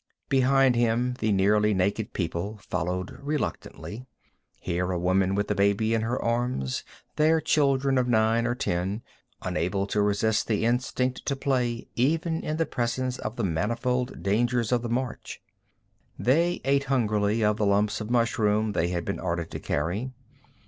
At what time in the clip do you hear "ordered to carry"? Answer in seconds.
19.19-20.09